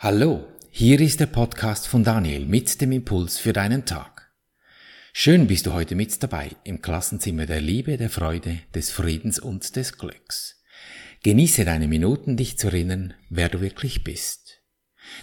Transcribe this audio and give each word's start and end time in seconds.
Hallo, 0.00 0.46
hier 0.70 1.00
ist 1.00 1.18
der 1.18 1.26
Podcast 1.26 1.88
von 1.88 2.04
Daniel 2.04 2.46
mit 2.46 2.80
dem 2.80 2.92
Impuls 2.92 3.36
für 3.36 3.52
deinen 3.52 3.84
Tag. 3.84 4.30
Schön 5.12 5.48
bist 5.48 5.66
du 5.66 5.72
heute 5.72 5.96
mit 5.96 6.22
dabei 6.22 6.52
im 6.62 6.80
Klassenzimmer 6.80 7.46
der 7.46 7.60
Liebe, 7.60 7.96
der 7.96 8.08
Freude, 8.08 8.60
des 8.76 8.92
Friedens 8.92 9.40
und 9.40 9.74
des 9.74 9.98
Glücks. 9.98 10.62
Genieße 11.24 11.64
deine 11.64 11.88
Minuten, 11.88 12.36
dich 12.36 12.60
zu 12.60 12.68
erinnern, 12.68 13.14
wer 13.28 13.48
du 13.48 13.60
wirklich 13.60 14.04
bist. 14.04 14.62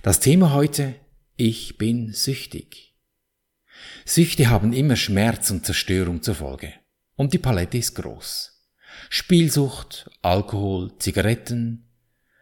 Das 0.03 0.19
Thema 0.19 0.51
heute, 0.51 0.95
ich 1.37 1.77
bin 1.77 2.11
süchtig. 2.11 2.97
Süchte 4.03 4.49
haben 4.49 4.73
immer 4.73 4.97
Schmerz 4.97 5.51
und 5.51 5.65
Zerstörung 5.65 6.21
zur 6.21 6.35
Folge. 6.35 6.73
Und 7.15 7.31
die 7.31 7.39
Palette 7.39 7.77
ist 7.77 7.95
groß. 7.95 8.61
Spielsucht, 9.09 10.11
Alkohol, 10.21 10.97
Zigaretten, 10.99 11.85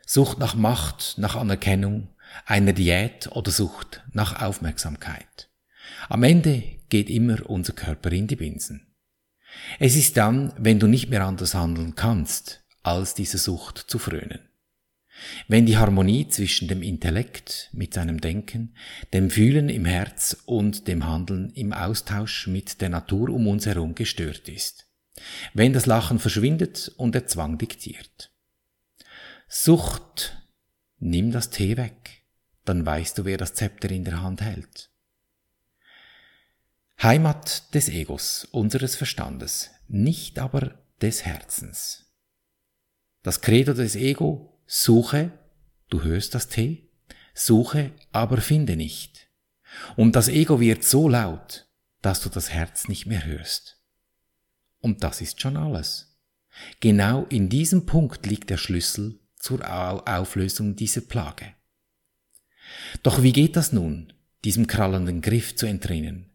Sucht 0.06 0.40
nach 0.40 0.56
Macht, 0.56 1.16
nach 1.18 1.36
Anerkennung, 1.36 2.10
einer 2.46 2.74
Diät 2.74 3.28
oder 3.32 3.52
Sucht 3.52 4.04
nach 4.12 4.42
Aufmerksamkeit. 4.42 5.50
Am 6.10 6.24
Ende 6.24 6.64
geht 6.90 7.10
immer 7.10 7.50
unser 7.50 7.74
Körper 7.74 8.12
in 8.12 8.28
die 8.28 8.36
Binsen. 8.36 8.94
Es 9.80 9.96
ist 9.96 10.18
dann, 10.18 10.54
wenn 10.58 10.80
du 10.80 10.88
nicht 10.88 11.10
mehr 11.10 11.26
anders 11.26 11.54
handeln 11.54 11.96
kannst, 11.96 12.64
als 12.82 13.14
diese 13.14 13.38
Sucht 13.38 13.78
zu 13.78 14.00
frönen. 14.00 14.40
Wenn 15.48 15.66
die 15.66 15.78
Harmonie 15.78 16.28
zwischen 16.28 16.68
dem 16.68 16.82
Intellekt 16.82 17.70
mit 17.72 17.94
seinem 17.94 18.20
Denken, 18.20 18.76
dem 19.14 19.30
Fühlen 19.30 19.70
im 19.70 19.86
Herz 19.86 20.38
und 20.46 20.88
dem 20.88 21.06
Handeln 21.06 21.52
im 21.52 21.72
Austausch 21.72 22.48
mit 22.48 22.82
der 22.82 22.90
Natur 22.90 23.30
um 23.30 23.48
uns 23.48 23.66
herum 23.66 23.96
gestört 23.96 24.50
ist. 24.50 24.88
Wenn 25.54 25.72
das 25.72 25.86
Lachen 25.86 26.18
verschwindet 26.18 26.92
und 26.98 27.14
der 27.14 27.28
Zwang 27.28 27.60
diktiert. 27.60 28.32
Sucht, 29.48 30.36
nimm 30.98 31.32
das 31.32 31.52
Tee 31.52 31.78
weg 31.78 32.23
dann 32.66 32.86
weißt 32.86 33.18
du, 33.18 33.26
wer 33.26 33.38
das 33.38 33.54
Zepter 33.54 33.90
in 33.92 34.06
der 34.06 34.22
Hand 34.22 34.42
hält. 34.42 34.90
Heimat 37.02 37.74
des 37.74 37.90
Egos, 37.90 38.46
unseres 38.52 38.96
Verstandes, 38.96 39.72
nicht 39.88 40.40
aber 40.40 40.80
des 41.02 41.26
Herzens. 41.26 42.06
Das 43.24 43.42
Credo 43.42 43.74
des 43.74 43.96
Ego, 43.96 44.58
suche, 44.66 45.32
du 45.90 46.04
hörst 46.04 46.36
das 46.36 46.48
T, 46.48 46.90
suche, 47.34 47.92
aber 48.12 48.38
finde 48.40 48.76
nicht. 48.76 49.28
Und 49.96 50.16
das 50.16 50.28
Ego 50.28 50.60
wird 50.60 50.84
so 50.84 51.10
laut, 51.10 51.68
dass 52.02 52.22
du 52.22 52.30
das 52.30 52.50
Herz 52.52 52.88
nicht 52.88 53.06
mehr 53.06 53.26
hörst. 53.26 53.82
Und 54.80 55.04
das 55.04 55.22
ist 55.22 55.42
schon 55.42 55.58
alles. 55.58 56.20
Genau 56.80 57.26
in 57.30 57.50
diesem 57.50 57.86
Punkt 57.86 58.26
liegt 58.26 58.50
der 58.50 58.58
Schlüssel 58.58 59.20
zur 59.38 59.60
Auflösung 60.08 60.76
dieser 60.76 61.02
Plage. 61.02 61.54
Doch 63.02 63.24
wie 63.24 63.34
geht 63.34 63.56
das 63.56 63.72
nun, 63.72 64.14
diesem 64.44 64.68
krallenden 64.68 65.22
Griff 65.22 65.56
zu 65.56 65.66
entrinnen? 65.66 66.30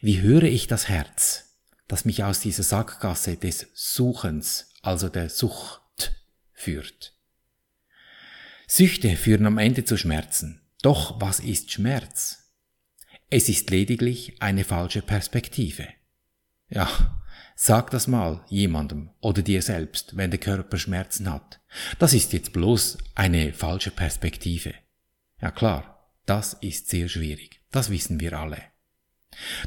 Wie 0.00 0.20
höre 0.20 0.44
ich 0.44 0.66
das 0.66 0.88
Herz, 0.88 1.56
das 1.88 2.04
mich 2.04 2.24
aus 2.24 2.40
dieser 2.40 2.62
Sackgasse 2.62 3.36
des 3.36 3.68
Suchens, 3.74 4.70
also 4.82 5.08
der 5.08 5.28
Sucht, 5.28 6.14
führt? 6.52 7.14
Süchte 8.66 9.16
führen 9.16 9.46
am 9.46 9.58
Ende 9.58 9.84
zu 9.84 9.96
Schmerzen. 9.96 10.60
Doch 10.82 11.20
was 11.20 11.40
ist 11.40 11.70
Schmerz? 11.70 12.50
Es 13.30 13.48
ist 13.48 13.70
lediglich 13.70 14.40
eine 14.40 14.64
falsche 14.64 15.02
Perspektive. 15.02 15.86
Ja, 16.68 16.88
sag 17.54 17.90
das 17.90 18.06
mal 18.06 18.44
jemandem 18.48 19.10
oder 19.20 19.42
dir 19.42 19.62
selbst, 19.62 20.16
wenn 20.16 20.30
der 20.30 20.40
Körper 20.40 20.78
Schmerzen 20.78 21.32
hat. 21.32 21.60
Das 21.98 22.12
ist 22.12 22.32
jetzt 22.32 22.52
bloß 22.52 22.98
eine 23.14 23.52
falsche 23.52 23.90
Perspektive. 23.90 24.74
Ja 25.40 25.50
klar, 25.50 26.10
das 26.24 26.54
ist 26.54 26.88
sehr 26.88 27.08
schwierig, 27.08 27.60
das 27.70 27.90
wissen 27.90 28.20
wir 28.20 28.32
alle. 28.38 28.62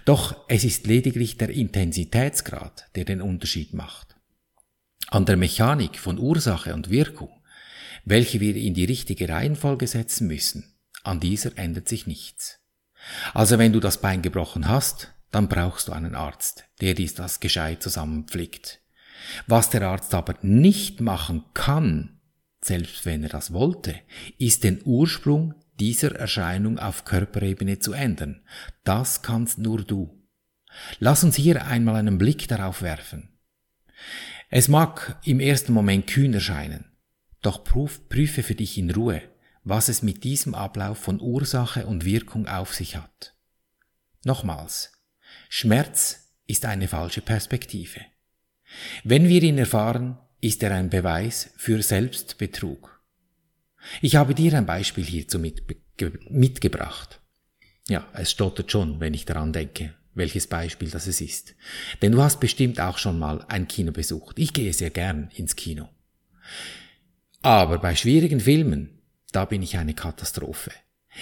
Doch 0.06 0.46
es 0.48 0.64
ist 0.64 0.88
lediglich 0.88 1.38
der 1.38 1.50
Intensitätsgrad, 1.50 2.90
der 2.96 3.06
den 3.06 3.22
Unterschied 3.22 3.74
macht. 3.74 4.16
An 5.10 5.26
der 5.26 5.38
Mechanik 5.38 6.00
von 6.00 6.18
Ursache 6.20 6.74
und 6.74 6.90
Wirkung, 6.90 7.44
welche 8.06 8.40
wir 8.40 8.56
in 8.56 8.74
die 8.74 8.86
richtige 8.86 9.30
Reihenfolge 9.30 9.88
setzen 9.88 10.28
müssen, 10.28 10.76
an 11.04 11.20
dieser 11.20 11.58
ändert 11.58 11.88
sich 11.88 12.08
nichts. 12.08 12.60
Also 13.34 13.58
wenn 13.58 13.74
du 13.74 13.80
das 13.80 14.02
Bein 14.02 14.22
gebrochen 14.22 14.68
hast, 14.68 15.14
dann 15.32 15.48
brauchst 15.48 15.88
du 15.88 15.92
einen 15.92 16.16
Arzt, 16.16 16.66
der 16.82 16.94
dies 16.94 17.14
das 17.14 17.40
gescheit 17.40 17.84
zusammenpflegt. 17.84 18.82
Was 19.48 19.70
der 19.70 19.84
Arzt 19.84 20.14
aber 20.14 20.36
nicht 20.42 21.02
machen 21.02 21.46
kann, 21.54 22.19
selbst 22.62 23.06
wenn 23.06 23.24
er 23.24 23.30
das 23.30 23.54
wollte, 23.54 23.96
ist 24.38 24.64
den 24.64 24.82
Ursprung 24.84 25.56
dieser 25.80 26.16
Erscheinung 26.16 26.78
auf 26.78 27.06
Körperebene 27.06 27.80
zu 27.80 27.94
ändern. 27.94 28.42
Das 28.84 29.22
kannst 29.22 29.60
nur 29.60 29.84
du. 29.84 30.20
Lass 31.00 31.24
uns 31.24 31.36
hier 31.36 31.66
einmal 31.66 31.96
einen 31.96 32.18
Blick 32.18 32.48
darauf 32.48 32.82
werfen. 32.82 33.40
Es 34.50 34.68
mag 34.68 35.20
im 35.24 35.40
ersten 35.40 35.74
Moment 35.74 36.08
kühn 36.08 36.34
erscheinen, 36.34 36.86
doch 37.42 37.64
prüfe 37.64 38.44
für 38.44 38.56
dich 38.56 38.78
in 38.78 38.92
Ruhe, 38.92 39.22
was 39.64 39.90
es 39.90 40.02
mit 40.02 40.24
diesem 40.24 40.56
Ablauf 40.56 40.98
von 40.98 41.22
Ursache 41.22 41.86
und 41.86 42.06
Wirkung 42.06 42.48
auf 42.48 42.74
sich 42.74 42.96
hat. 42.96 43.36
Nochmals, 44.24 44.92
Schmerz 45.48 46.34
ist 46.48 46.66
eine 46.66 46.88
falsche 46.88 47.22
Perspektive. 47.22 48.02
Wenn 49.04 49.28
wir 49.28 49.42
ihn 49.44 49.58
erfahren, 49.58 50.18
ist 50.42 50.64
er 50.64 50.72
ein 50.72 50.90
Beweis 50.90 51.52
für 51.58 51.82
Selbstbetrug. 51.82 53.02
Ich 54.02 54.16
habe 54.16 54.36
dir 54.36 54.54
ein 54.54 54.66
Beispiel 54.66 55.06
hierzu 55.06 55.40
mitgebracht. 55.40 57.20
Ja, 57.88 58.08
es 58.14 58.32
stottert 58.32 58.72
schon, 58.72 59.00
wenn 59.00 59.14
ich 59.14 59.26
daran 59.26 59.54
denke, 59.54 59.94
welches 60.14 60.48
Beispiel 60.48 60.90
das 60.90 61.08
es 61.08 61.22
ist. 61.22 61.56
Denn 62.02 62.12
du 62.12 62.22
hast 62.22 62.40
bestimmt 62.40 62.80
auch 62.80 62.98
schon 62.98 63.18
mal 63.18 63.44
ein 63.48 63.68
Kino 63.68 63.92
besucht. 63.92 64.38
Ich 64.38 64.54
gehe 64.54 64.74
sehr 64.74 64.92
gern 64.92 65.30
ins 65.34 65.56
Kino. 65.56 65.90
Aber 67.42 67.80
bei 67.80 67.96
schwierigen 67.96 68.40
Filmen, 68.40 69.02
da 69.32 69.46
bin 69.46 69.62
ich 69.62 69.78
eine 69.78 69.94
Katastrophe. 69.94 70.72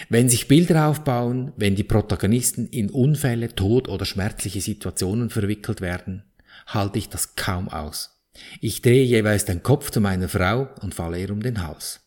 Wenn 0.10 0.30
sich 0.30 0.48
Bilder 0.48 0.88
aufbauen, 0.88 1.54
wenn 1.56 1.76
die 1.76 1.84
Protagonisten 1.84 2.68
in 2.68 2.90
Unfälle, 2.90 3.56
Tod 3.56 3.88
oder 3.88 4.06
schmerzliche 4.06 4.62
Situationen 4.62 5.30
verwickelt 5.30 5.82
werden, 5.82 6.24
halte 6.68 7.00
ich 7.00 7.10
das 7.10 7.36
kaum 7.36 7.70
aus. 7.70 8.17
Ich 8.62 8.82
drehe 8.82 9.04
jeweils 9.04 9.46
den 9.46 9.64
Kopf 9.64 9.92
zu 9.92 10.02
meiner 10.02 10.30
Frau 10.30 10.70
und 10.82 10.96
falle 10.96 11.20
ihr 11.20 11.32
um 11.32 11.42
den 11.42 11.66
Hals. 11.66 12.02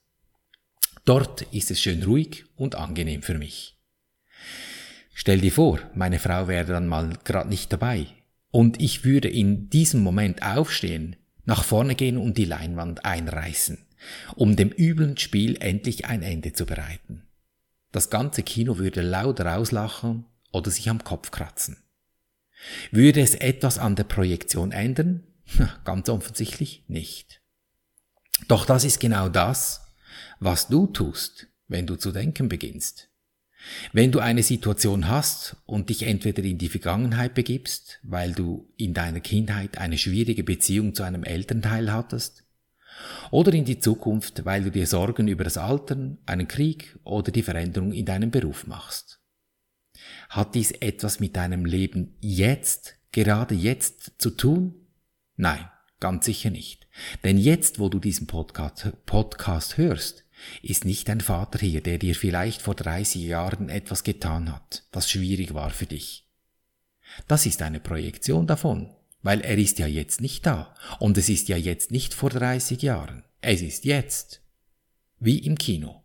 Dort 1.05 1.43
ist 1.53 1.71
es 1.71 1.81
schön 1.81 2.03
ruhig 2.03 2.45
und 2.57 2.75
angenehm 2.75 3.23
für 3.23 3.35
mich. 3.35 3.79
Stell 5.15 5.41
dir 5.41 5.53
vor, 5.53 5.81
meine 5.95 6.19
Frau 6.19 6.49
wäre 6.49 6.73
dann 6.73 6.87
mal 6.87 7.13
gerade 7.25 7.49
nicht 7.49 7.73
dabei 7.73 8.07
und 8.51 8.81
ich 8.81 9.05
würde 9.05 9.29
in 9.29 9.71
diesem 9.71 10.03
Moment 10.03 10.43
aufstehen, 10.43 11.17
nach 11.45 11.65
vorne 11.65 11.95
gehen 11.95 12.17
und 12.17 12.39
die 12.39 12.45
Leinwand 12.45 13.05
einreißen, 13.05 13.79
um 14.35 14.57
dem 14.57 14.71
üblen 14.71 15.17
Spiel 15.19 15.57
endlich 15.61 16.07
ein 16.07 16.23
Ende 16.23 16.53
zu 16.53 16.67
bereiten. 16.67 17.27
Das 17.93 18.11
ganze 18.11 18.43
Kino 18.43 18.79
würde 18.79 19.03
laut 19.03 19.41
rauslachen 19.41 20.27
oder 20.53 20.71
sich 20.71 20.89
am 20.89 21.03
Kopf 21.03 21.31
kratzen. 21.31 21.77
Würde 22.91 23.21
es 23.21 23.35
etwas 23.35 23.79
an 23.79 23.97
der 23.97 24.05
Projektion 24.05 24.71
ändern, 24.71 25.25
Ganz 25.84 26.09
offensichtlich 26.09 26.84
nicht. 26.88 27.41
Doch 28.49 28.65
das 28.65 28.84
ist 28.84 29.00
genau 29.00 29.28
das, 29.28 29.83
was 30.38 30.69
du 30.69 30.87
tust, 30.87 31.49
wenn 31.69 31.87
du 31.87 31.97
zu 31.97 32.12
denken 32.12 32.49
beginnst. 32.49 33.09
Wenn 33.93 34.11
du 34.11 34.21
eine 34.21 34.43
Situation 34.43 35.09
hast 35.09 35.56
und 35.66 35.91
dich 35.91 36.05
entweder 36.05 36.43
in 36.43 36.56
die 36.56 36.71
Vergangenheit 36.71 37.34
begibst, 37.34 38.00
weil 38.03 38.33
du 38.33 38.72
in 38.77 38.94
deiner 38.94 39.21
Kindheit 39.21 39.77
eine 39.77 39.99
schwierige 39.99 40.44
Beziehung 40.44 40.94
zu 40.94 41.03
einem 41.03 41.25
Elternteil 41.25 41.93
hattest, 41.93 42.44
oder 43.31 43.53
in 43.53 43.65
die 43.65 43.78
Zukunft, 43.78 44.44
weil 44.44 44.65
du 44.65 44.71
dir 44.71 44.87
Sorgen 44.87 45.28
über 45.28 45.44
das 45.44 45.56
Altern, 45.56 46.19
einen 46.27 46.49
Krieg 46.49 46.99
oder 47.05 47.31
die 47.31 47.43
Veränderung 47.43 47.93
in 47.93 48.06
deinem 48.06 48.31
Beruf 48.31 48.67
machst. 48.67 49.20
Hat 50.29 50.55
dies 50.55 50.70
etwas 50.73 51.20
mit 51.20 51.37
deinem 51.37 51.64
Leben 51.64 52.17
jetzt, 52.20 52.97
gerade 53.12 53.55
jetzt 53.55 54.12
zu 54.19 54.31
tun? 54.31 54.80
Nein, 55.40 55.70
ganz 56.00 56.26
sicher 56.26 56.50
nicht. 56.50 56.87
Denn 57.25 57.38
jetzt, 57.38 57.78
wo 57.78 57.88
du 57.88 57.98
diesen 57.98 58.26
Podcast, 58.26 58.92
Podcast 59.06 59.78
hörst, 59.78 60.26
ist 60.60 60.84
nicht 60.84 61.08
dein 61.08 61.22
Vater 61.22 61.58
hier, 61.58 61.81
der 61.81 61.96
dir 61.96 62.14
vielleicht 62.14 62.60
vor 62.60 62.75
30 62.75 63.22
Jahren 63.22 63.70
etwas 63.70 64.04
getan 64.04 64.52
hat, 64.52 64.84
das 64.92 65.08
schwierig 65.08 65.54
war 65.54 65.70
für 65.70 65.87
dich. 65.87 66.28
Das 67.26 67.46
ist 67.46 67.62
eine 67.62 67.81
Projektion 67.81 68.46
davon, 68.46 68.90
weil 69.22 69.40
er 69.40 69.56
ist 69.56 69.78
ja 69.78 69.87
jetzt 69.87 70.20
nicht 70.20 70.44
da. 70.44 70.75
Und 70.98 71.16
es 71.16 71.31
ist 71.31 71.48
ja 71.48 71.56
jetzt 71.56 71.90
nicht 71.90 72.12
vor 72.12 72.28
30 72.28 72.82
Jahren. 72.82 73.25
Es 73.40 73.62
ist 73.62 73.87
jetzt. 73.87 74.42
Wie 75.20 75.38
im 75.38 75.56
Kino. 75.56 76.02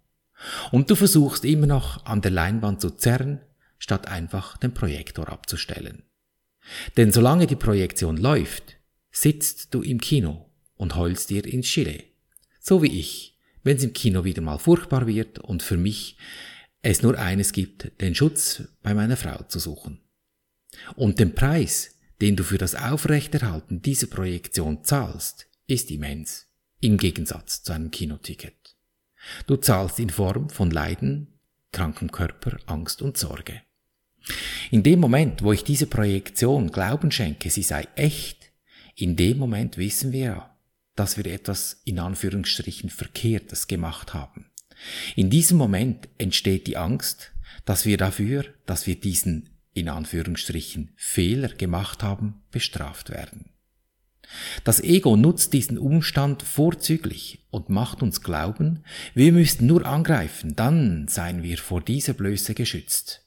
Und 0.72 0.90
du 0.90 0.96
versuchst 0.96 1.44
immer 1.44 1.68
noch 1.68 2.06
an 2.06 2.22
der 2.22 2.32
Leinwand 2.32 2.80
zu 2.80 2.90
zerren, 2.90 3.42
statt 3.80 4.08
einfach 4.08 4.56
den 4.56 4.74
Projektor 4.74 5.28
abzustellen. 5.28 6.04
Denn 6.96 7.12
solange 7.12 7.48
die 7.48 7.58
Projektion 7.58 8.16
läuft, 8.16 8.76
sitzt 9.16 9.74
du 9.74 9.82
im 9.82 10.02
Kino 10.02 10.50
und 10.76 10.96
heulst 10.96 11.30
dir 11.30 11.46
ins 11.46 11.68
Chile. 11.68 12.04
So 12.60 12.84
wie 12.84 13.00
ich, 13.00 13.38
wenn 13.64 13.78
es 13.78 13.84
im 13.84 13.94
Kino 13.94 14.26
wieder 14.26 14.42
mal 14.42 14.58
furchtbar 14.58 15.08
wird 15.08 15.40
und 15.40 15.64
für 15.64 15.78
mich 15.78 16.18
es 16.82 17.02
nur 17.02 17.18
eines 17.18 17.54
gibt, 17.54 18.00
den 18.02 18.14
Schutz 18.14 18.64
bei 18.84 18.94
meiner 18.94 19.16
Frau 19.18 19.42
zu 19.44 19.60
suchen. 19.60 20.02
Und 20.96 21.20
den 21.20 21.34
Preis, 21.34 21.96
den 22.22 22.36
du 22.36 22.44
für 22.44 22.58
das 22.58 22.76
Aufrechterhalten 22.76 23.82
dieser 23.82 24.08
Projektion 24.08 24.84
zahlst, 24.84 25.48
ist 25.66 25.92
immens, 25.92 26.48
im 26.82 26.98
Gegensatz 26.98 27.64
zu 27.64 27.72
einem 27.72 27.92
Kinoticket. 27.92 28.76
Du 29.48 29.56
zahlst 29.56 29.98
in 29.98 30.10
Form 30.10 30.50
von 30.50 30.70
Leiden, 30.70 31.40
krankem 31.72 32.12
Körper, 32.12 32.58
Angst 32.66 33.02
und 33.02 33.18
Sorge. 33.18 33.62
In 34.72 34.84
dem 34.84 35.00
Moment, 35.00 35.42
wo 35.42 35.54
ich 35.54 35.64
diese 35.64 35.88
Projektion 35.88 36.72
Glauben 36.72 37.12
schenke, 37.12 37.50
sie 37.50 37.64
sei 37.64 37.88
echt, 37.96 38.45
in 38.96 39.16
dem 39.16 39.38
Moment 39.38 39.78
wissen 39.78 40.12
wir 40.12 40.26
ja, 40.26 40.58
dass 40.96 41.18
wir 41.18 41.26
etwas 41.26 41.82
in 41.84 42.00
Anführungsstrichen 42.00 42.90
Verkehrtes 42.90 43.68
gemacht 43.68 44.14
haben. 44.14 44.46
In 45.16 45.30
diesem 45.30 45.58
Moment 45.58 46.08
entsteht 46.18 46.68
die 46.68 46.78
Angst, 46.78 47.32
dass 47.66 47.86
wir 47.86 47.98
dafür, 47.98 48.46
dass 48.66 48.88
wir 48.88 49.00
diesen 49.00 49.50
in 49.74 49.90
Anführungsstrichen 49.90 50.92
Fehler 50.96 51.50
gemacht 51.50 52.02
haben, 52.02 52.42
bestraft 52.50 53.10
werden. 53.10 53.50
Das 54.64 54.80
Ego 54.80 55.18
nutzt 55.18 55.54
diesen 55.54 55.78
Umstand 55.78 56.42
vorzüglich 56.44 57.46
und 57.52 57.70
macht 57.70 58.02
uns 58.02 58.22
glauben, 58.22 58.84
wir 59.14 59.32
müssten 59.32 59.68
nur 59.68 59.86
angreifen, 59.86 60.56
dann 60.56 61.08
seien 61.08 61.44
wir 61.44 61.58
vor 61.58 61.82
dieser 61.82 62.14
Blöße 62.14 62.56
geschützt. 62.56 63.26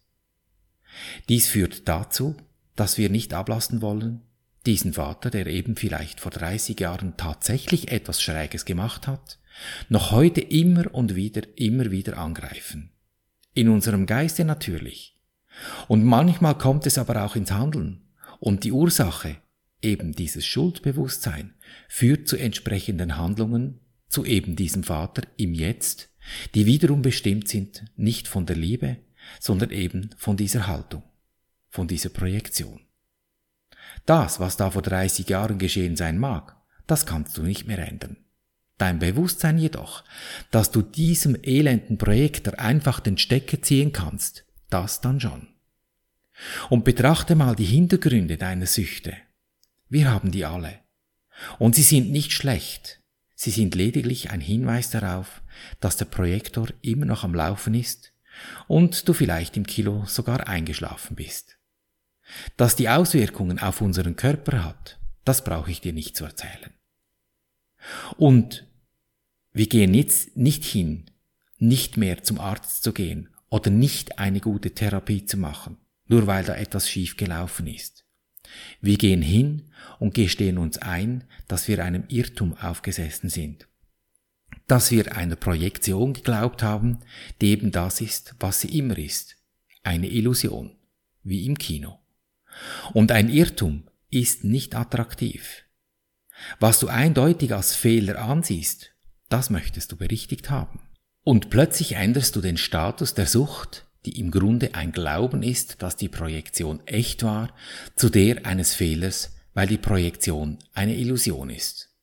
Dies 1.28 1.48
führt 1.48 1.86
dazu, 1.86 2.34
dass 2.74 2.98
wir 2.98 3.10
nicht 3.10 3.34
ablassen 3.34 3.82
wollen, 3.82 4.22
diesen 4.66 4.94
Vater, 4.94 5.30
der 5.30 5.46
eben 5.46 5.76
vielleicht 5.76 6.20
vor 6.20 6.30
30 6.30 6.78
Jahren 6.80 7.16
tatsächlich 7.16 7.90
etwas 7.90 8.22
Schräges 8.22 8.64
gemacht 8.64 9.06
hat, 9.06 9.38
noch 9.88 10.10
heute 10.10 10.40
immer 10.40 10.92
und 10.94 11.14
wieder, 11.14 11.42
immer 11.56 11.90
wieder 11.90 12.18
angreifen. 12.18 12.90
In 13.54 13.68
unserem 13.68 14.06
Geiste 14.06 14.44
natürlich. 14.44 15.18
Und 15.88 16.04
manchmal 16.04 16.56
kommt 16.56 16.86
es 16.86 16.98
aber 16.98 17.24
auch 17.24 17.34
ins 17.34 17.50
Handeln. 17.50 18.02
Und 18.38 18.64
die 18.64 18.72
Ursache, 18.72 19.36
eben 19.82 20.12
dieses 20.12 20.46
Schuldbewusstsein, 20.46 21.54
führt 21.88 22.28
zu 22.28 22.36
entsprechenden 22.36 23.16
Handlungen, 23.16 23.80
zu 24.08 24.24
eben 24.24 24.56
diesem 24.56 24.84
Vater 24.84 25.22
im 25.36 25.54
Jetzt, 25.54 26.10
die 26.54 26.66
wiederum 26.66 27.02
bestimmt 27.02 27.48
sind 27.48 27.84
nicht 27.96 28.28
von 28.28 28.46
der 28.46 28.56
Liebe, 28.56 28.98
sondern 29.40 29.70
eben 29.70 30.10
von 30.16 30.36
dieser 30.36 30.66
Haltung, 30.66 31.02
von 31.68 31.88
dieser 31.88 32.10
Projektion. 32.10 32.80
Das, 34.06 34.40
was 34.40 34.56
da 34.56 34.70
vor 34.70 34.82
30 34.82 35.28
Jahren 35.28 35.58
geschehen 35.58 35.96
sein 35.96 36.18
mag, 36.18 36.56
das 36.86 37.06
kannst 37.06 37.36
du 37.36 37.42
nicht 37.42 37.66
mehr 37.66 37.78
ändern. 37.78 38.16
Dein 38.78 39.00
Bewusstsein 39.00 39.58
jedoch, 39.58 40.04
dass 40.50 40.70
du 40.70 40.82
diesem 40.82 41.36
elenden 41.42 41.98
Projektor 41.98 42.58
einfach 42.58 43.00
den 43.00 43.18
Stecker 43.18 43.60
ziehen 43.60 43.92
kannst, 43.92 44.44
das 44.70 45.00
dann 45.00 45.20
schon. 45.20 45.48
Und 46.70 46.84
betrachte 46.84 47.34
mal 47.34 47.56
die 47.56 47.64
Hintergründe 47.64 48.36
deiner 48.36 48.66
Süchte. 48.66 49.16
Wir 49.88 50.10
haben 50.10 50.30
die 50.30 50.44
alle. 50.44 50.78
Und 51.58 51.74
sie 51.74 51.82
sind 51.82 52.10
nicht 52.10 52.32
schlecht. 52.32 53.00
Sie 53.34 53.50
sind 53.50 53.74
lediglich 53.74 54.30
ein 54.30 54.40
Hinweis 54.40 54.90
darauf, 54.90 55.42
dass 55.80 55.96
der 55.96 56.04
Projektor 56.04 56.68
immer 56.82 57.06
noch 57.06 57.24
am 57.24 57.34
Laufen 57.34 57.74
ist 57.74 58.12
und 58.68 59.08
du 59.08 59.12
vielleicht 59.12 59.56
im 59.56 59.66
Kilo 59.66 60.04
sogar 60.06 60.46
eingeschlafen 60.48 61.16
bist. 61.16 61.57
Dass 62.56 62.76
die 62.76 62.88
Auswirkungen 62.88 63.58
auf 63.58 63.80
unseren 63.80 64.16
Körper 64.16 64.64
hat, 64.64 64.98
das 65.24 65.44
brauche 65.44 65.70
ich 65.70 65.80
dir 65.80 65.92
nicht 65.92 66.16
zu 66.16 66.24
erzählen. 66.24 66.72
Und 68.16 68.66
wir 69.52 69.66
gehen 69.66 69.94
jetzt 69.94 70.36
nicht 70.36 70.64
hin, 70.64 71.10
nicht 71.58 71.96
mehr 71.96 72.22
zum 72.22 72.38
Arzt 72.38 72.82
zu 72.82 72.92
gehen 72.92 73.28
oder 73.50 73.70
nicht 73.70 74.18
eine 74.18 74.40
gute 74.40 74.72
Therapie 74.72 75.24
zu 75.24 75.36
machen, 75.36 75.78
nur 76.06 76.26
weil 76.26 76.44
da 76.44 76.54
etwas 76.54 76.88
schief 76.88 77.16
gelaufen 77.16 77.66
ist. 77.66 78.04
Wir 78.80 78.96
gehen 78.96 79.22
hin 79.22 79.70
und 79.98 80.14
gestehen 80.14 80.58
uns 80.58 80.78
ein, 80.78 81.24
dass 81.48 81.68
wir 81.68 81.84
einem 81.84 82.04
Irrtum 82.08 82.54
aufgesessen 82.54 83.28
sind. 83.28 83.68
Dass 84.66 84.90
wir 84.90 85.16
einer 85.16 85.36
Projektion 85.36 86.14
geglaubt 86.14 86.62
haben, 86.62 87.00
die 87.40 87.48
eben 87.48 87.70
das 87.70 88.00
ist, 88.00 88.34
was 88.38 88.60
sie 88.60 88.78
immer 88.78 88.96
ist. 88.98 89.36
Eine 89.82 90.08
Illusion. 90.08 90.76
Wie 91.22 91.46
im 91.46 91.58
Kino. 91.58 91.98
Und 92.98 93.12
ein 93.12 93.28
Irrtum 93.28 93.84
ist 94.10 94.42
nicht 94.42 94.74
attraktiv. 94.74 95.62
Was 96.58 96.80
du 96.80 96.88
eindeutig 96.88 97.54
als 97.54 97.76
Fehler 97.76 98.18
ansiehst, 98.18 98.90
das 99.28 99.50
möchtest 99.50 99.92
du 99.92 99.96
berichtigt 99.96 100.50
haben. 100.50 100.80
Und 101.22 101.48
plötzlich 101.48 101.92
änderst 101.92 102.34
du 102.34 102.40
den 102.40 102.56
Status 102.56 103.14
der 103.14 103.28
Sucht, 103.28 103.86
die 104.04 104.18
im 104.18 104.32
Grunde 104.32 104.74
ein 104.74 104.90
Glauben 104.90 105.44
ist, 105.44 105.80
dass 105.80 105.94
die 105.94 106.08
Projektion 106.08 106.80
echt 106.86 107.22
war, 107.22 107.54
zu 107.94 108.10
der 108.10 108.44
eines 108.46 108.74
Fehlers, 108.74 109.36
weil 109.54 109.68
die 109.68 109.78
Projektion 109.78 110.58
eine 110.74 110.96
Illusion 110.96 111.50
ist. 111.50 111.94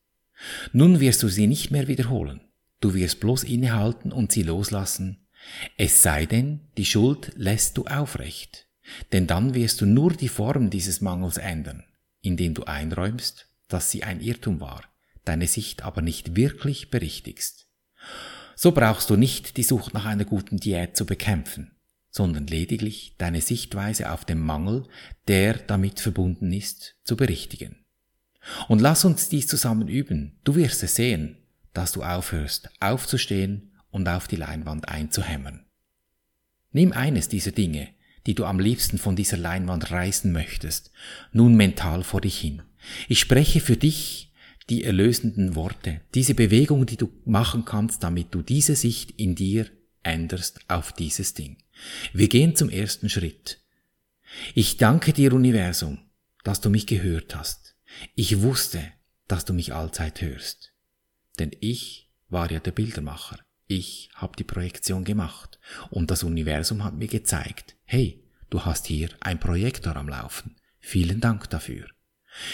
Nun 0.71 1.01
wirst 1.01 1.21
du 1.23 1.27
sie 1.27 1.47
nicht 1.47 1.71
mehr 1.71 1.89
wiederholen. 1.89 2.39
Du 2.79 2.93
wirst 2.93 3.19
bloß 3.19 3.43
innehalten 3.43 4.13
und 4.13 4.31
sie 4.31 4.43
loslassen. 4.43 5.27
Es 5.75 6.01
sei 6.01 6.25
denn, 6.25 6.61
die 6.77 6.85
Schuld 6.85 7.33
lässt 7.35 7.75
du 7.75 7.83
aufrecht. 7.83 8.65
Denn 9.11 9.27
dann 9.27 9.53
wirst 9.53 9.81
du 9.81 9.85
nur 9.85 10.13
die 10.13 10.29
Form 10.29 10.69
dieses 10.69 11.01
Mangels 11.01 11.37
ändern, 11.37 11.83
indem 12.21 12.53
du 12.53 12.63
einräumst, 12.63 13.49
dass 13.67 13.91
sie 13.91 14.03
ein 14.03 14.21
Irrtum 14.21 14.59
war, 14.59 14.83
deine 15.23 15.47
Sicht 15.47 15.83
aber 15.83 16.01
nicht 16.01 16.35
wirklich 16.35 16.91
berichtigst. 16.91 17.67
So 18.55 18.71
brauchst 18.71 19.09
du 19.09 19.15
nicht 19.15 19.57
die 19.57 19.63
Sucht 19.63 19.93
nach 19.93 20.05
einer 20.05 20.25
guten 20.25 20.57
Diät 20.57 20.95
zu 20.95 21.05
bekämpfen, 21.05 21.75
sondern 22.09 22.47
lediglich 22.47 23.15
deine 23.17 23.41
Sichtweise 23.41 24.11
auf 24.11 24.23
den 24.23 24.39
Mangel, 24.39 24.87
der 25.27 25.55
damit 25.55 25.99
verbunden 25.99 26.53
ist, 26.53 26.95
zu 27.03 27.17
berichtigen. 27.17 27.83
Und 28.67 28.79
lass 28.79 29.03
uns 29.03 29.27
dies 29.27 29.47
zusammen 29.47 29.87
üben. 29.87 30.39
Du 30.43 30.55
wirst 30.55 30.83
es 30.83 30.95
sehen, 30.95 31.37
dass 31.73 31.91
du 31.91 32.03
aufhörst, 32.03 32.69
aufzustehen 32.79 33.73
und 33.89 34.07
auf 34.07 34.27
die 34.27 34.35
Leinwand 34.35 34.87
einzuhämmern. 34.87 35.65
Nimm 36.71 36.93
eines 36.93 37.27
dieser 37.27 37.51
Dinge, 37.51 37.89
die 38.25 38.35
du 38.35 38.45
am 38.45 38.59
liebsten 38.59 38.97
von 38.97 39.15
dieser 39.15 39.37
Leinwand 39.37 39.91
reißen 39.91 40.31
möchtest, 40.31 40.91
nun 41.31 41.55
mental 41.55 42.03
vor 42.03 42.21
dich 42.21 42.39
hin. 42.39 42.61
Ich 43.07 43.19
spreche 43.19 43.59
für 43.59 43.77
dich 43.77 44.31
die 44.69 44.83
erlösenden 44.83 45.55
Worte, 45.55 46.01
diese 46.15 46.33
Bewegung, 46.33 46.85
die 46.85 46.97
du 46.97 47.11
machen 47.25 47.65
kannst, 47.65 48.03
damit 48.03 48.33
du 48.33 48.41
diese 48.41 48.75
Sicht 48.75 49.11
in 49.11 49.35
dir 49.35 49.67
änderst 50.03 50.59
auf 50.67 50.91
dieses 50.91 51.33
Ding. 51.33 51.57
Wir 52.13 52.29
gehen 52.29 52.55
zum 52.55 52.69
ersten 52.69 53.09
Schritt. 53.09 53.59
Ich 54.53 54.77
danke 54.77 55.13
dir, 55.13 55.33
Universum, 55.33 55.99
dass 56.43 56.61
du 56.61 56.69
mich 56.69 56.87
gehört 56.87 57.35
hast. 57.35 57.75
Ich 58.15 58.41
wusste, 58.41 58.81
dass 59.27 59.45
du 59.45 59.53
mich 59.53 59.73
allzeit 59.73 60.21
hörst. 60.21 60.73
Denn 61.39 61.51
ich 61.59 62.09
war 62.29 62.51
ja 62.51 62.59
der 62.59 62.71
Bildermacher. 62.71 63.44
Ich 63.67 64.09
habe 64.13 64.35
die 64.37 64.43
Projektion 64.43 65.03
gemacht 65.03 65.59
und 65.89 66.11
das 66.11 66.23
Universum 66.23 66.83
hat 66.83 66.95
mir 66.95 67.07
gezeigt, 67.07 67.75
hey, 67.85 68.23
du 68.49 68.63
hast 68.63 68.85
hier 68.85 69.09
ein 69.21 69.39
Projektor 69.39 69.95
am 69.95 70.07
Laufen. 70.07 70.55
Vielen 70.79 71.19
Dank 71.19 71.49
dafür. 71.49 71.87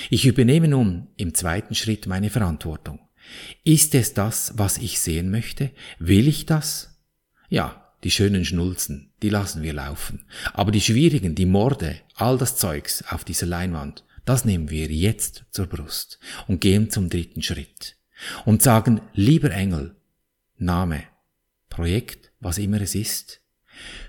Ich 0.10 0.26
übernehme 0.26 0.70
nun 0.70 1.08
im 1.18 1.34
zweiten 1.34 1.76
Schritt 1.76 2.08
meine 2.08 2.30
Verantwortung. 2.30 3.00
Ist 3.64 3.94
es 3.94 4.14
das, 4.14 4.54
was 4.56 4.78
ich 4.78 5.00
sehen 5.00 5.32
möchte? 5.32 5.72
Will 6.00 6.28
ich 6.28 6.46
das? 6.46 7.02
Ja, 7.50 7.94
die 8.04 8.12
schönen 8.12 8.46
Schnulzen, 8.46 9.12
die 9.22 9.30
lassen 9.30 9.62
wir 9.64 9.74
laufen. 9.74 10.26
Aber 10.54 10.72
die 10.72 10.82
schwierigen, 10.82 11.36
die 11.36 11.46
Morde, 11.46 12.00
all 12.16 12.38
das 12.38 12.56
Zeugs 12.56 13.04
auf 13.10 13.26
dieser 13.26 13.46
Leinwand, 13.46 14.06
das 14.24 14.46
nehmen 14.46 14.70
wir 14.70 14.88
jetzt 14.88 15.44
zur 15.52 15.68
Brust 15.68 16.20
und 16.48 16.62
gehen 16.62 16.90
zum 16.90 17.10
dritten 17.10 17.42
Schritt 17.42 17.98
und 18.46 18.62
sagen, 18.62 19.02
lieber 19.14 19.52
Engel, 19.52 19.96
Name, 20.62 21.04
Projekt, 21.70 22.32
was 22.40 22.60
immer 22.60 22.80
es 22.82 22.94
ist, 22.94 23.42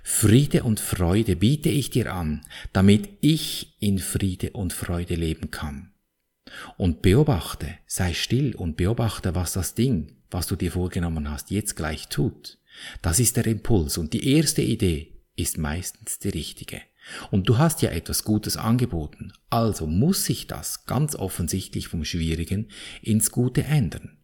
Friede 0.03 0.65
und 0.65 0.81
Freude 0.81 1.37
biete 1.37 1.71
ich 1.71 1.89
dir 1.89 2.13
an, 2.13 2.43
damit 2.75 3.09
ich 3.23 3.75
in 3.81 3.99
Friede 3.99 4.51
und 4.51 4.75
Freude 4.75 5.15
leben 5.15 5.51
kann. 5.51 5.93
Und 6.77 7.01
beobachte, 7.01 7.79
sei 7.87 8.13
still 8.13 8.55
und 8.55 8.77
beobachte, 8.77 9.35
was 9.35 9.55
das 9.55 9.75
Ding, 9.75 10.17
was 10.31 10.47
du 10.47 10.57
dir 10.57 10.73
vorgenommen 10.73 11.31
hast, 11.31 11.51
jetzt 11.51 11.75
gleich 11.75 12.09
tut. 12.09 12.59
Das 13.01 13.19
ist 13.19 13.37
der 13.37 13.47
Impuls 13.47 13.97
und 13.97 14.13
die 14.13 14.35
erste 14.35 14.61
Idee 14.61 15.23
ist 15.37 15.57
meistens 15.57 16.19
die 16.19 16.29
richtige. 16.29 16.83
Und 17.31 17.49
du 17.49 17.57
hast 17.57 17.81
ja 17.81 17.91
etwas 17.91 18.25
Gutes 18.25 18.59
angeboten, 18.59 19.33
also 19.49 19.87
muss 19.87 20.27
sich 20.27 20.47
das 20.47 20.85
ganz 20.85 21.17
offensichtlich 21.17 21.89
vom 21.89 22.05
Schwierigen 22.05 22.69
ins 23.01 23.31
Gute 23.31 23.65
ändern. 23.65 24.19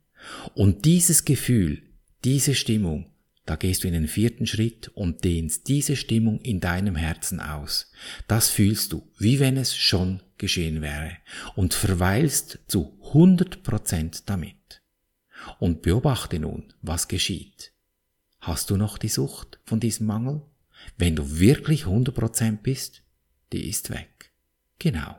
Und 0.54 0.84
dieses 0.84 1.24
Gefühl, 1.24 1.87
diese 2.24 2.54
Stimmung, 2.54 3.10
da 3.46 3.56
gehst 3.56 3.82
du 3.82 3.88
in 3.88 3.94
den 3.94 4.08
vierten 4.08 4.46
Schritt 4.46 4.88
und 4.88 5.24
dehnst 5.24 5.68
diese 5.68 5.96
Stimmung 5.96 6.40
in 6.40 6.60
deinem 6.60 6.96
Herzen 6.96 7.40
aus. 7.40 7.90
Das 8.26 8.50
fühlst 8.50 8.92
du, 8.92 9.10
wie 9.16 9.40
wenn 9.40 9.56
es 9.56 9.74
schon 9.74 10.22
geschehen 10.36 10.82
wäre 10.82 11.12
und 11.54 11.74
verweilst 11.74 12.58
zu 12.66 12.98
100 13.08 13.62
Prozent 13.62 14.28
damit. 14.28 14.82
und 15.60 15.82
beobachte 15.82 16.38
nun, 16.38 16.72
was 16.82 17.08
geschieht. 17.08 17.72
Hast 18.40 18.70
du 18.70 18.76
noch 18.76 18.98
die 18.98 19.08
Sucht 19.08 19.60
von 19.64 19.80
diesem 19.80 20.06
Mangel? 20.06 20.42
Wenn 20.96 21.16
du 21.16 21.38
wirklich 21.38 21.84
100% 21.84 22.58
bist, 22.58 23.02
die 23.52 23.68
ist 23.68 23.90
weg. 23.90 24.32
Genau. 24.78 25.18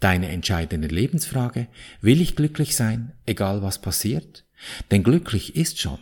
Deine 0.00 0.28
entscheidende 0.28 0.88
Lebensfrage, 0.88 1.68
will 2.00 2.20
ich 2.20 2.34
glücklich 2.34 2.74
sein, 2.74 3.12
egal 3.26 3.62
was 3.62 3.80
passiert? 3.80 4.44
Denn 4.90 5.02
glücklich 5.02 5.56
ist 5.56 5.80
schon. 5.80 5.98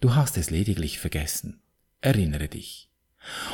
Du 0.00 0.14
hast 0.14 0.36
es 0.36 0.50
lediglich 0.50 0.98
vergessen. 0.98 1.60
Erinnere 2.00 2.48
dich. 2.48 2.88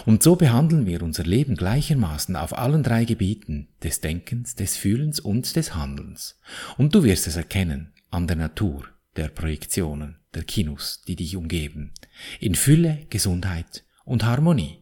Und 0.05 0.23
so 0.23 0.37
behandeln 0.37 0.87
wir 0.87 1.03
unser 1.03 1.25
Leben 1.25 1.57
gleichermaßen 1.57 2.37
auf 2.37 2.57
allen 2.57 2.83
drei 2.83 3.05
Gebieten 3.05 3.69
des 3.83 4.01
Denkens, 4.01 4.55
des 4.55 4.77
Fühlens 4.77 5.21
und 5.21 5.57
des 5.57 5.75
Handelns. 5.75 6.39
Und 6.77 6.95
du 6.95 7.03
wirst 7.03 7.27
es 7.27 7.37
erkennen 7.37 7.93
an 8.11 8.27
der 8.27 8.37
Natur 8.37 8.85
der 9.17 9.29
Projektionen, 9.29 10.17
der 10.35 10.45
Kinos, 10.45 11.03
die 11.07 11.17
dich 11.17 11.37
umgeben, 11.37 11.93
in 12.41 12.55
Fülle, 12.55 13.07
Gesundheit 13.11 13.85
und 14.05 14.25
Harmonie. 14.25 14.79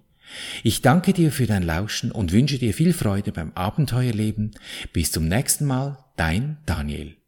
Ich 0.63 0.81
danke 0.81 1.13
dir 1.13 1.31
für 1.31 1.47
dein 1.47 1.63
Lauschen 1.63 2.11
und 2.11 2.33
wünsche 2.33 2.59
dir 2.59 2.73
viel 2.73 2.95
Freude 2.95 3.33
beim 3.33 3.53
Abenteuerleben. 3.53 4.53
Bis 4.93 5.13
zum 5.13 5.29
nächsten 5.29 5.67
Mal, 5.67 5.99
dein 6.17 6.59
Daniel. 6.65 7.22